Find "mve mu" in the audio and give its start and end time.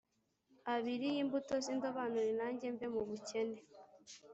2.73-3.01